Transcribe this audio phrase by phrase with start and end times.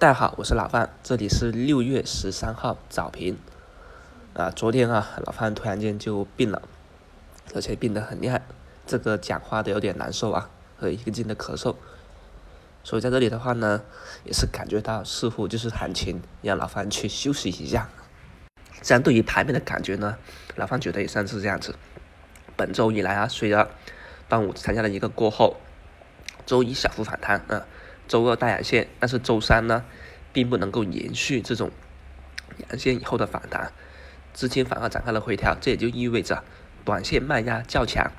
[0.00, 3.36] 大家好，我是老范，这里是六月十三号早评。
[4.32, 6.62] 啊，昨天啊，老范突然间就病了，
[7.54, 8.40] 而且病得很厉害，
[8.86, 11.76] 这个讲话的有点难受啊，和一个劲的咳嗽。
[12.82, 13.82] 所以在这里的话呢，
[14.24, 17.90] 也是感觉到似乎就是行情，让老范去休息一下。
[18.80, 20.16] 相对于盘面的感觉呢，
[20.56, 21.74] 老范觉得也算是这样子。
[22.56, 23.68] 本周以来啊，随着
[24.30, 25.58] 端午参加了一个过后，
[26.46, 27.66] 周一小幅反弹啊，
[28.10, 29.84] 周二大阳线，但是周三呢，
[30.32, 31.70] 并不能够延续这种
[32.68, 33.72] 阳线以后的反弹，
[34.32, 36.42] 资金反而展开了回调，这也就意味着
[36.84, 38.10] 短线卖压较强。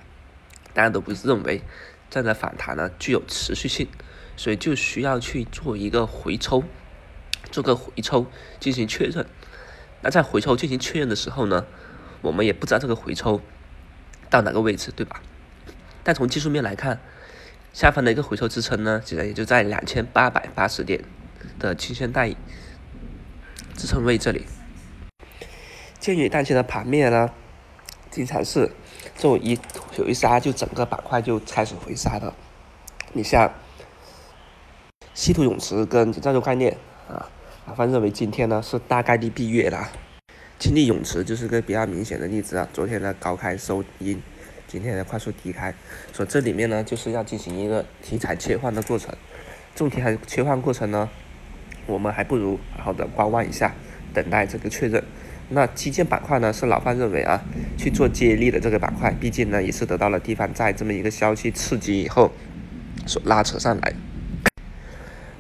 [0.73, 1.61] 大家都不是认为
[2.09, 3.89] 这样的反弹呢具有持续性，
[4.37, 6.63] 所以就需要去做一个回抽，
[7.51, 8.27] 做个回抽
[8.61, 9.25] 进行确认。
[9.99, 11.65] 那在回抽进行确认的时候呢，
[12.21, 13.41] 我们也不知道这个回抽
[14.29, 15.21] 到哪个位置，对吧？
[16.01, 17.01] 但从技术面来看，
[17.73, 21.03] 下方的一个回抽支撑呢，其实也就在两千八百八十点
[21.57, 22.29] 的均线带
[23.75, 24.45] 支撑位这里。
[25.99, 27.29] 鉴于当前的盘面呢，
[28.09, 28.71] 经常是
[29.17, 29.57] 周一
[29.97, 32.33] 有一杀就整个板块就开始回杀的。
[33.13, 33.51] 你像
[35.13, 36.77] 稀土永磁跟造就概念
[37.07, 37.29] 啊。
[37.67, 39.89] 老范认为今天呢是大概率闭月了，
[40.59, 42.67] 氢力永磁就是个比较明显的例子啊。
[42.73, 44.21] 昨天的高开收阴，
[44.71, 45.75] 今天的快速低开，
[46.13, 49.13] 所以这里面呢就是要进行一个题材切换的过程。
[49.75, 51.09] 这种题材切换过程呢，
[51.85, 53.75] 我们还不如好好的观望一下，
[54.13, 55.03] 等待这个确认。
[55.49, 57.43] 那基建板块呢是老范认为啊
[57.77, 62.31] 去做接力的这个板块，毕竟呢也是得到了地方债这么一个消息刺激以后
[63.05, 63.93] 所拉扯上来。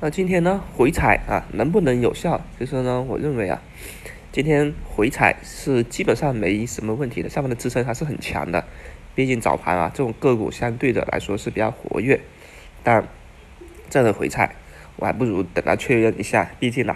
[0.01, 2.41] 那今天呢回踩啊能不能有效？
[2.59, 3.61] 其实呢，我认为啊，
[4.33, 8.65] 今天回踩是基本上没什么问题的，下方的支撑还是很强的。
[9.13, 12.19] 毕竟早盘啊这种个股相对的来说是比较活跃，
[12.83, 13.07] 但
[13.89, 14.55] 这样的回踩
[14.95, 16.51] 我还不如等它确认一下。
[16.59, 16.95] 毕竟呢，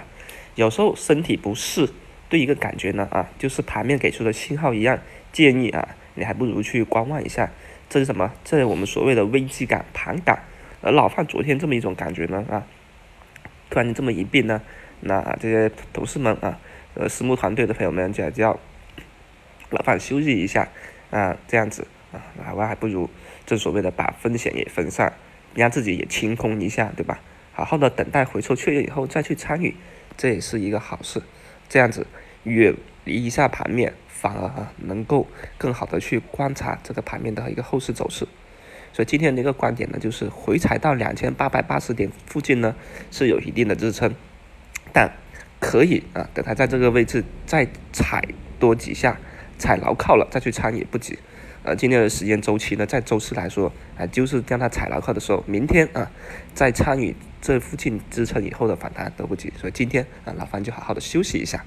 [0.55, 1.89] 有时候身体不适
[2.30, 4.99] 对一个感觉呢啊，就是盘面给出的信号一样，
[5.31, 7.51] 建议啊你还不如去观望一下。
[7.90, 8.31] 这是什么？
[8.44, 10.44] 这是我们所谓的危机感盘感。
[10.81, 12.66] 而老范昨天这么一种感觉呢啊。
[13.69, 14.61] 突然间这么一变呢，
[15.01, 16.59] 那这些同事们啊，
[16.94, 18.59] 呃，私募团队的朋友们就叫
[19.72, 20.69] 老范休息一下
[21.09, 23.09] 啊，这样子啊，那我还不如
[23.46, 25.14] 正所谓的把风险也分散，
[25.53, 27.20] 让自己也清空一下，对吧？
[27.52, 29.76] 好好的等待回抽确认以后再去参与，
[30.18, 31.22] 这也是一个好事。
[31.68, 32.06] 这样子
[32.44, 35.28] 远离一下盘面，反而能够
[35.58, 38.28] 更好的去观察这个盘面的一个后市走势。
[38.92, 42.76] 所以今天的一个观点呢，就是回踩到两千八百八十点附近呢
[43.12, 44.14] 是有一定的支撑，
[44.94, 45.12] 但
[45.59, 48.24] 可以啊，等它在这个位置再踩
[48.59, 49.18] 多几下，
[49.58, 51.18] 踩牢靠了再去参与不急。
[51.66, 56.12] 呃，今天的时间周期呢，在周四来说啊，就是让它踩牢靠的时候，明天啊
[56.53, 59.52] 再参与这附近支撑以后的反弹都不急。
[59.59, 61.66] 所以今天啊，老范就好好的休息一下。